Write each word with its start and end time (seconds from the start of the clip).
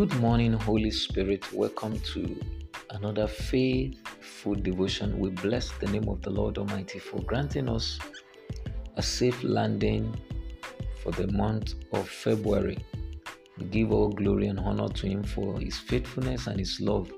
Good 0.00 0.18
morning, 0.18 0.54
Holy 0.54 0.90
Spirit. 0.90 1.52
Welcome 1.52 2.00
to 2.14 2.34
another 2.88 3.26
faith 3.26 3.98
food 4.22 4.62
devotion. 4.62 5.18
We 5.18 5.28
bless 5.28 5.72
the 5.72 5.88
name 5.88 6.08
of 6.08 6.22
the 6.22 6.30
Lord 6.30 6.56
Almighty 6.56 6.98
for 6.98 7.20
granting 7.20 7.68
us 7.68 7.98
a 8.96 9.02
safe 9.02 9.44
landing 9.44 10.18
for 11.02 11.12
the 11.12 11.26
month 11.26 11.74
of 11.92 12.08
February. 12.08 12.78
We 13.58 13.66
give 13.66 13.92
all 13.92 14.08
glory 14.08 14.46
and 14.46 14.58
honor 14.58 14.88
to 14.88 15.06
Him 15.06 15.22
for 15.22 15.60
His 15.60 15.76
faithfulness 15.76 16.46
and 16.46 16.58
His 16.58 16.80
love 16.80 17.12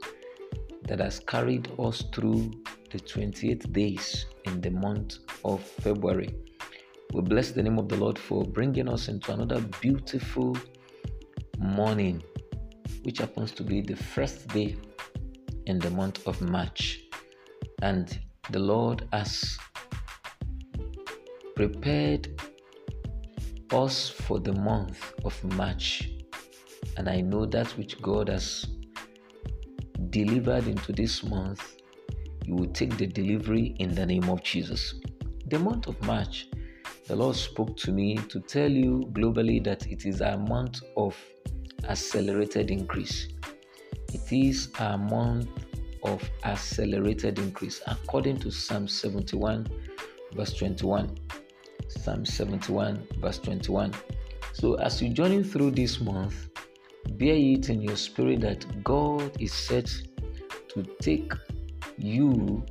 that 0.89 0.99
has 0.99 1.21
carried 1.21 1.71
us 1.79 2.03
through 2.12 2.51
the 2.91 2.99
28 2.99 3.73
days 3.73 4.27
in 4.46 4.61
the 4.61 4.71
month 4.71 5.19
of 5.45 5.62
February. 5.62 6.35
We 7.12 7.23
bless 7.23 7.53
the 7.53 7.62
name 7.62 7.79
of 7.79 7.89
the 7.89 7.96
Lord 7.96 8.19
for 8.19 8.43
bringing 8.45 8.89
us 8.89 9.07
into 9.07 9.33
another 9.33 9.61
beautiful 9.80 10.57
morning, 11.58 12.25
which 13.03 13.19
happens 13.19 13.53
to 13.53 13.63
be 13.63 13.81
the 13.81 13.96
first 13.96 14.49
day 14.49 14.77
in 15.67 15.79
the 15.79 15.91
month 15.91 16.27
of 16.27 16.41
March. 16.41 17.00
And 17.83 18.19
the 18.50 18.59
Lord 18.59 19.09
has 19.13 19.59
prepared 21.55 22.29
us 23.73 24.09
for 24.09 24.39
the 24.39 24.53
month 24.53 25.13
of 25.25 25.43
March. 25.57 26.11
And 26.97 27.09
I 27.09 27.21
know 27.21 27.47
that 27.47 27.69
which 27.79 28.00
God 28.03 28.29
has 28.29 28.67
delivered 30.11 30.67
into 30.67 30.93
this 30.93 31.22
month, 31.25 31.77
you 32.45 32.55
will 32.55 32.72
take 32.72 32.97
the 32.98 33.06
delivery 33.06 33.75
in 33.78 33.95
the 33.95 34.05
name 34.05 34.28
of 34.28 34.42
Jesus. 34.42 34.95
The 35.47 35.59
month 35.59 35.86
of 35.86 36.00
March, 36.03 36.48
the 37.06 37.17
Lord 37.17 37.36
spoke 37.36 37.77
to 37.78 37.92
me 37.92 38.17
to 38.28 38.41
tell 38.41 38.70
you 38.70 39.09
globally 39.12 39.62
that 39.64 39.86
it 39.86 40.05
is 40.05 40.20
a 40.20 40.36
month 40.36 40.81
of 40.97 41.17
accelerated 41.89 42.70
increase. 42.70 43.28
It 44.12 44.33
is 44.33 44.69
a 44.78 44.98
month 44.98 45.48
of 46.02 46.22
accelerated 46.44 47.38
increase 47.38 47.80
according 47.86 48.38
to 48.41 48.50
Psalm 48.50 48.88
71, 48.88 49.66
verse 50.34 50.53
21. 50.55 51.16
Psalm 51.88 52.25
71, 52.25 53.06
verse 53.20 53.38
21. 53.38 53.92
So, 54.53 54.75
as 54.75 55.00
you 55.00 55.10
journey 55.10 55.42
through 55.42 55.72
this 55.72 56.00
month, 56.00 56.48
bear 57.12 57.34
it 57.34 57.69
in 57.69 57.80
your 57.80 57.97
spirit 57.97 58.41
that 58.42 58.84
God 58.84 59.41
is 59.41 59.53
set 59.53 59.91
to 60.69 60.83
take 61.00 61.33
you 61.98 62.64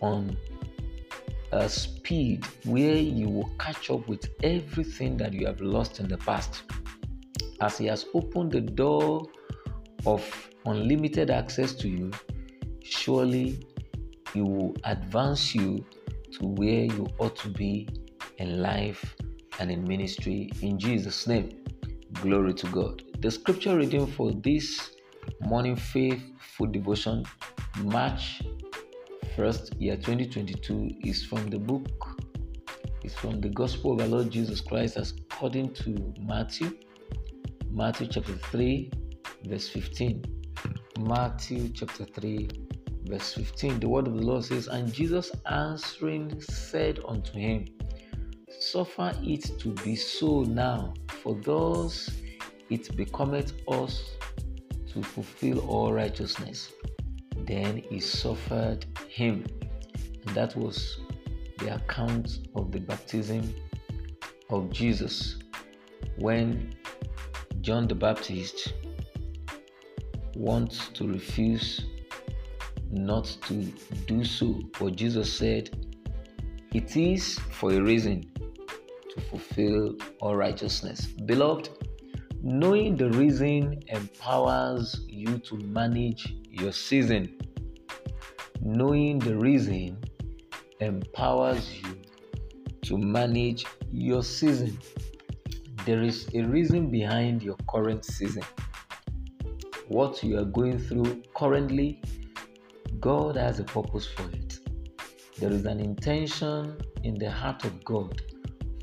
on 0.00 0.36
a 1.52 1.68
speed 1.68 2.44
where 2.64 2.96
you 2.96 3.28
will 3.28 3.50
catch 3.58 3.90
up 3.90 4.06
with 4.06 4.28
everything 4.42 5.16
that 5.16 5.32
you 5.32 5.46
have 5.46 5.60
lost 5.60 6.00
in 6.00 6.08
the 6.08 6.18
past. 6.18 6.62
As 7.60 7.78
He 7.78 7.86
has 7.86 8.06
opened 8.14 8.52
the 8.52 8.60
door 8.60 9.26
of 10.06 10.50
unlimited 10.64 11.30
access 11.30 11.74
to 11.74 11.88
you, 11.88 12.10
surely 12.82 13.60
He 14.32 14.42
will 14.42 14.74
advance 14.84 15.54
you 15.54 15.84
to 16.32 16.46
where 16.46 16.84
you 16.84 17.06
ought 17.18 17.36
to 17.36 17.48
be 17.48 17.88
in 18.38 18.62
life 18.62 19.16
and 19.58 19.70
in 19.70 19.82
ministry. 19.84 20.50
In 20.62 20.78
Jesus' 20.78 21.26
name, 21.26 21.64
glory 22.14 22.54
to 22.54 22.66
God. 22.68 23.02
The 23.20 23.30
scripture 23.30 23.76
reading 23.76 24.06
for 24.06 24.32
this 24.32 24.92
morning 25.40 25.76
faith 25.76 26.22
food 26.38 26.72
devotion, 26.72 27.24
March 27.82 28.42
1st, 29.36 29.80
year 29.80 29.96
2022, 29.96 30.90
is 31.04 31.24
from 31.24 31.48
the 31.48 31.58
book, 31.58 31.88
is 33.02 33.14
from 33.14 33.40
the 33.40 33.48
Gospel 33.48 33.92
of 33.92 34.00
our 34.00 34.06
Lord 34.06 34.30
Jesus 34.30 34.60
Christ 34.60 34.96
according 34.96 35.74
to 35.74 36.14
Matthew, 36.20 36.76
Matthew 37.78 38.08
chapter 38.08 38.32
3, 38.32 38.90
verse 39.44 39.68
15. 39.68 40.24
Matthew 40.98 41.68
chapter 41.68 42.04
3, 42.06 42.48
verse 43.04 43.34
15. 43.34 43.78
The 43.78 43.88
word 43.88 44.08
of 44.08 44.16
the 44.16 44.20
Lord 44.26 44.44
says, 44.44 44.66
And 44.66 44.92
Jesus 44.92 45.30
answering 45.48 46.40
said 46.40 46.98
unto 47.06 47.38
him, 47.38 47.66
Suffer 48.58 49.12
it 49.22 49.60
to 49.60 49.68
be 49.84 49.94
so 49.94 50.42
now, 50.42 50.92
for 51.22 51.36
thus 51.36 52.10
it 52.68 52.96
becometh 52.96 53.52
us 53.68 54.10
to 54.92 55.00
fulfill 55.00 55.60
all 55.60 55.92
righteousness. 55.92 56.72
Then 57.46 57.76
he 57.76 58.00
suffered 58.00 58.86
him. 59.08 59.46
And 60.26 60.34
that 60.34 60.56
was 60.56 60.98
the 61.58 61.76
account 61.76 62.40
of 62.56 62.72
the 62.72 62.80
baptism 62.80 63.54
of 64.50 64.68
Jesus 64.72 65.36
when 66.16 66.74
John 67.68 67.86
the 67.86 67.94
Baptist 67.94 68.72
wants 70.34 70.88
to 70.94 71.06
refuse 71.06 71.84
not 72.90 73.24
to 73.42 73.56
do 74.06 74.24
so. 74.24 74.62
But 74.80 74.96
Jesus 74.96 75.30
said, 75.30 75.68
It 76.72 76.96
is 76.96 77.38
for 77.38 77.70
a 77.70 77.78
reason 77.82 78.24
to 79.14 79.20
fulfill 79.20 79.96
all 80.22 80.34
righteousness. 80.34 81.08
Beloved, 81.26 81.68
knowing 82.42 82.96
the 82.96 83.10
reason 83.10 83.82
empowers 83.88 85.02
you 85.06 85.36
to 85.36 85.58
manage 85.58 86.36
your 86.50 86.72
season. 86.72 87.38
Knowing 88.62 89.18
the 89.18 89.36
reason 89.36 89.98
empowers 90.80 91.70
you 91.82 92.00
to 92.84 92.96
manage 92.96 93.66
your 93.92 94.22
season. 94.22 94.78
There 95.88 96.02
is 96.02 96.28
a 96.34 96.42
reason 96.42 96.90
behind 96.90 97.42
your 97.42 97.56
current 97.66 98.04
season. 98.04 98.42
What 99.86 100.22
you 100.22 100.38
are 100.38 100.44
going 100.44 100.78
through 100.78 101.22
currently, 101.34 102.02
God 103.00 103.36
has 103.36 103.58
a 103.58 103.64
purpose 103.64 104.06
for 104.06 104.24
it. 104.24 104.58
There 105.38 105.50
is 105.50 105.64
an 105.64 105.80
intention 105.80 106.76
in 107.04 107.14
the 107.14 107.30
heart 107.30 107.64
of 107.64 107.82
God 107.86 108.20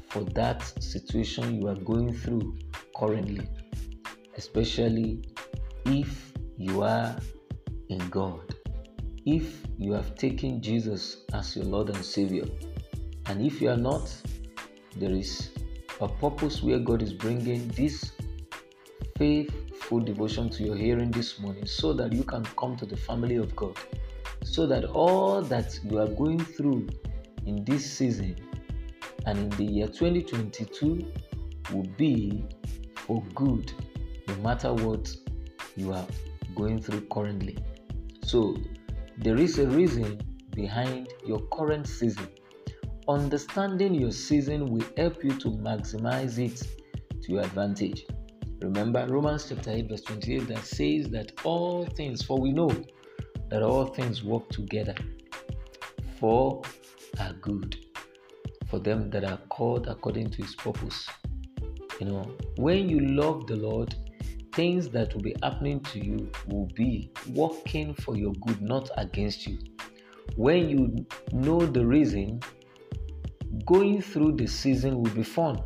for 0.09 0.23
that 0.33 0.63
situation 0.81 1.61
you 1.61 1.67
are 1.67 1.75
going 1.75 2.11
through 2.11 2.57
currently, 2.97 3.47
especially 4.35 5.21
if 5.85 6.33
you 6.57 6.81
are 6.81 7.15
in 7.89 7.99
God, 8.09 8.55
if 9.27 9.61
you 9.77 9.93
have 9.93 10.15
taken 10.15 10.59
Jesus 10.59 11.17
as 11.33 11.55
your 11.55 11.65
Lord 11.65 11.89
and 11.89 12.03
Savior, 12.03 12.45
and 13.27 13.45
if 13.45 13.61
you 13.61 13.69
are 13.69 13.77
not, 13.77 14.11
there 14.97 15.11
is 15.11 15.51
a 16.01 16.07
purpose 16.07 16.61
where 16.61 16.79
God 16.79 17.01
is 17.01 17.13
bringing 17.13 17.67
this 17.69 18.11
faith 19.17 19.53
food 19.81 20.05
devotion 20.05 20.49
to 20.49 20.63
your 20.63 20.75
hearing 20.75 21.11
this 21.11 21.39
morning 21.39 21.65
so 21.65 21.93
that 21.93 22.11
you 22.11 22.23
can 22.23 22.43
come 22.57 22.75
to 22.77 22.85
the 22.85 22.97
family 22.97 23.35
of 23.35 23.55
God, 23.55 23.77
so 24.43 24.65
that 24.67 24.85
all 24.85 25.41
that 25.43 25.79
you 25.83 25.99
are 25.99 26.07
going 26.07 26.43
through 26.43 26.87
in 27.45 27.63
this 27.63 27.89
season 27.89 28.35
and 29.25 29.37
in 29.37 29.49
the 29.51 29.63
year 29.63 29.87
2022 29.87 31.11
will 31.71 31.87
be 31.97 32.43
for 32.95 33.23
good, 33.33 33.71
no 34.27 34.35
matter 34.37 34.73
what 34.73 35.15
you 35.75 35.93
are 35.93 36.05
going 36.55 36.81
through 36.81 37.01
currently. 37.11 37.57
So, 38.23 38.57
there 39.17 39.37
is 39.37 39.59
a 39.59 39.67
reason 39.67 40.19
behind 40.51 41.09
your 41.25 41.39
current 41.47 41.87
season. 41.87 42.27
Understanding 43.07 43.93
your 43.93 44.11
season 44.11 44.71
will 44.71 44.85
help 44.97 45.23
you 45.23 45.37
to 45.37 45.49
maximize 45.49 46.39
it 46.39 46.67
to 47.21 47.31
your 47.33 47.41
advantage. 47.43 48.07
Remember 48.61 49.05
Romans 49.07 49.45
chapter 49.47 49.69
8, 49.69 49.89
verse 49.89 50.01
28 50.01 50.47
that 50.47 50.65
says 50.65 51.09
that 51.09 51.31
all 51.43 51.85
things, 51.85 52.23
for 52.23 52.39
we 52.39 52.51
know 52.51 52.71
that 53.49 53.61
all 53.61 53.85
things 53.85 54.23
work 54.23 54.49
together 54.49 54.95
for 56.19 56.63
our 57.19 57.33
good, 57.33 57.77
for 58.71 58.79
them 58.79 59.11
that 59.11 59.23
are 59.23 59.39
called 59.49 59.85
according 59.87 60.31
to 60.31 60.41
his 60.41 60.55
purpose. 60.55 61.07
You 61.99 62.07
know, 62.07 62.35
when 62.55 62.89
you 62.89 62.99
love 62.99 63.45
the 63.45 63.55
Lord, 63.55 63.93
things 64.53 64.89
that 64.89 65.13
will 65.13 65.21
be 65.21 65.35
happening 65.43 65.79
to 65.81 66.03
you 66.03 66.31
will 66.47 66.69
be 66.73 67.11
working 67.35 67.93
for 67.93 68.17
your 68.17 68.33
good, 68.47 68.63
not 68.63 68.89
against 68.97 69.45
you. 69.45 69.59
When 70.37 70.69
you 70.69 71.05
know 71.33 71.59
the 71.59 71.85
reason, 71.85 72.41
going 73.65 74.01
through 74.01 74.33
the 74.33 74.45
season 74.45 75.01
will 75.01 75.11
be 75.11 75.23
fun. 75.23 75.61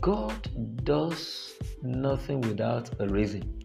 God 0.00 0.48
does 0.84 1.54
nothing 1.82 2.42
without 2.42 2.90
a 3.00 3.08
reason. 3.08 3.64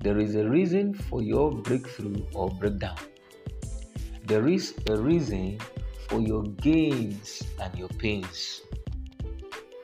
There 0.00 0.18
is 0.18 0.34
a 0.36 0.48
reason 0.48 0.92
for 0.92 1.22
your 1.22 1.50
breakthrough 1.50 2.22
or 2.34 2.50
breakdown. 2.50 2.98
There 4.26 4.46
is 4.48 4.74
a 4.90 4.96
reason 4.96 5.58
for 6.08 6.20
your 6.20 6.42
gains 6.42 7.42
and 7.60 7.76
your 7.78 7.88
pains. 7.88 8.60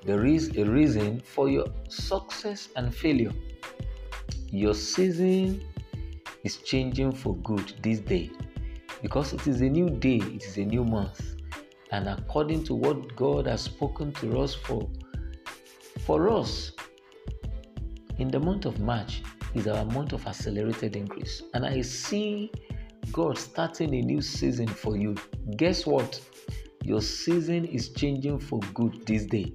There 0.05 0.27
is 0.27 0.57
a 0.57 0.65
reason 0.65 1.21
for 1.21 1.49
your 1.49 1.67
success 1.89 2.69
and 2.77 2.95
failure. 2.95 3.33
Your 4.51 4.75
season 4.75 5.65
is 6.45 6.59
changing 6.59 7.13
for 7.13 7.37
good 7.37 7.73
this 7.83 8.01
day 8.01 8.31
because 9.01 9.33
it 9.33 9.47
is 9.47 9.61
a 9.63 9.69
new 9.69 9.89
day, 9.89 10.17
it 10.19 10.45
is 10.45 10.59
a 10.59 10.65
new 10.65 10.85
month. 10.85 11.37
And 11.93 12.09
according 12.09 12.65
to 12.65 12.75
what 12.75 13.15
God 13.15 13.47
has 13.47 13.63
spoken 13.63 14.13
to 14.15 14.41
us 14.41 14.55
for 14.55 14.91
for 16.01 16.31
us 16.31 16.73
in 18.19 18.29
the 18.29 18.41
month 18.41 18.65
of 18.65 18.81
March, 18.81 19.23
is 19.55 19.67
our 19.67 19.85
month 19.85 20.13
of 20.13 20.27
accelerated 20.27 20.97
increase. 20.97 21.43
And 21.55 21.65
I 21.67 21.83
see 21.83 22.51
God 23.13 23.37
starting 23.37 23.95
a 23.95 24.01
new 24.01 24.23
season 24.23 24.67
for 24.67 24.97
you. 24.97 25.15
Guess 25.57 25.87
what? 25.87 26.21
Your 26.83 27.01
season 27.01 27.65
is 27.67 27.91
changing 27.91 28.39
for 28.41 28.61
good 28.75 29.07
this 29.07 29.27
day. 29.27 29.53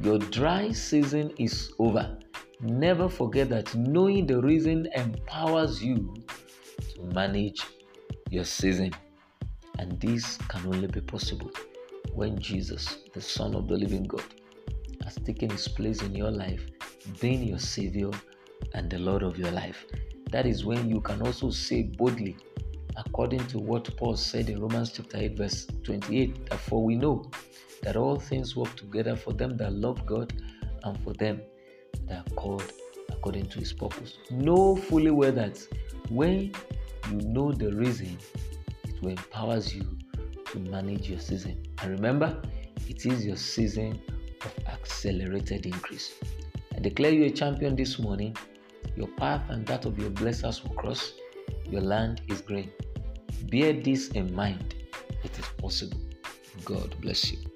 Your 0.00 0.18
dry 0.18 0.72
season 0.72 1.32
is 1.38 1.72
over. 1.78 2.18
Never 2.60 3.08
forget 3.08 3.48
that 3.50 3.74
knowing 3.74 4.26
the 4.26 4.40
reason 4.40 4.88
empowers 4.94 5.82
you 5.82 6.14
to 6.94 7.02
manage 7.14 7.62
your 8.30 8.44
season. 8.44 8.92
And 9.80 9.98
this 9.98 10.36
can 10.48 10.66
only 10.66 10.88
be 10.88 11.00
possible 11.00 11.50
when 12.12 12.38
Jesus, 12.38 12.98
the 13.14 13.20
Son 13.22 13.54
of 13.54 13.66
the 13.66 13.78
living 13.78 14.04
God, 14.04 14.22
has 15.02 15.14
taken 15.14 15.48
his 15.48 15.68
place 15.68 16.02
in 16.02 16.14
your 16.14 16.30
life, 16.30 16.66
being 17.18 17.42
your 17.42 17.58
Savior 17.58 18.10
and 18.74 18.90
the 18.90 18.98
Lord 18.98 19.22
of 19.22 19.38
your 19.38 19.50
life. 19.50 19.86
That 20.32 20.44
is 20.44 20.66
when 20.66 20.90
you 20.90 21.00
can 21.00 21.22
also 21.22 21.48
say 21.48 21.84
boldly, 21.84 22.36
according 22.98 23.46
to 23.46 23.58
what 23.58 23.96
Paul 23.96 24.16
said 24.16 24.50
in 24.50 24.60
Romans 24.60 24.92
chapter 24.92 25.16
8, 25.16 25.38
verse 25.38 25.66
28, 25.84 26.52
for 26.58 26.84
we 26.84 26.94
know 26.94 27.30
that 27.82 27.96
all 27.96 28.16
things 28.20 28.54
work 28.54 28.76
together 28.76 29.16
for 29.16 29.32
them 29.32 29.56
that 29.56 29.72
love 29.72 30.04
God 30.04 30.30
and 30.84 31.02
for 31.02 31.14
them 31.14 31.40
that 32.06 32.18
are 32.18 32.34
called 32.34 32.70
according 33.08 33.46
to 33.46 33.60
his 33.60 33.72
purpose. 33.72 34.18
Know 34.30 34.76
fully 34.76 35.10
well 35.10 35.32
that 35.32 35.58
when 36.10 36.52
you 37.10 37.16
know 37.22 37.50
the 37.50 37.72
reason, 37.72 38.18
it 39.02 39.18
empowers 39.18 39.74
you 39.74 39.86
to 40.46 40.58
manage 40.58 41.08
your 41.08 41.20
season. 41.20 41.62
And 41.82 41.92
remember, 41.92 42.40
it 42.88 43.06
is 43.06 43.24
your 43.24 43.36
season 43.36 44.00
of 44.44 44.66
accelerated 44.66 45.66
increase. 45.66 46.14
I 46.74 46.80
declare 46.80 47.12
you 47.12 47.24
a 47.24 47.30
champion 47.30 47.76
this 47.76 47.98
morning. 47.98 48.36
Your 48.96 49.08
path 49.08 49.42
and 49.50 49.66
that 49.66 49.84
of 49.84 49.98
your 49.98 50.10
blessers 50.10 50.62
will 50.62 50.74
cross. 50.74 51.12
Your 51.68 51.82
land 51.82 52.22
is 52.28 52.40
green. 52.40 52.70
Bear 53.50 53.72
this 53.72 54.08
in 54.08 54.34
mind. 54.34 54.74
It 55.24 55.38
is 55.38 55.46
possible. 55.58 56.00
God 56.64 56.94
bless 57.00 57.32
you. 57.32 57.49